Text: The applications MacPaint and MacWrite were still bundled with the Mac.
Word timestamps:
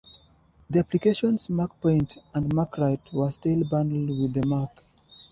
The 0.67 0.79
applications 0.79 1.47
MacPaint 1.47 2.17
and 2.33 2.51
MacWrite 2.55 3.13
were 3.13 3.29
still 3.29 3.63
bundled 3.65 4.19
with 4.19 4.33
the 4.33 4.43
Mac. 4.47 4.81